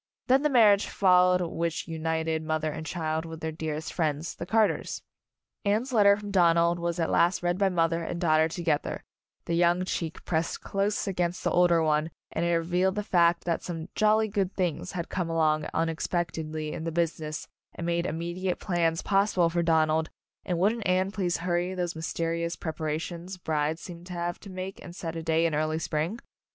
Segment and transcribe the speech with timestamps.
[0.25, 5.03] Then the marriage followed which united mother and child with their dearest friends, the Carters.
[5.63, 9.03] Anne's letter from Donald was at last read by mother and daughter together,
[9.45, 13.61] the young cheek pressed close against the older one, and it revealed the fact that
[13.61, 19.03] some "jolly good things" had come along unexpectedly in the business, and made immediate plans
[19.03, 20.09] possible for Donald,
[20.43, 24.83] and wouldn't Anne please hurry those mys terious preparations brides seem to have to make
[24.83, 26.17] and set a day in early spring?